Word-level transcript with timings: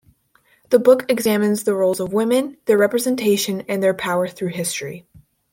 The 0.71 0.79
book 0.79 1.05
examines 1.11 1.63
the 1.63 1.75
roles 1.75 1.99
of 1.99 2.11
women, 2.11 2.57
their 2.65 2.79
representation, 2.79 3.61
and 3.69 3.83
their 3.83 3.93
power 3.93 4.27
through 4.27 4.47
history. 4.49 5.05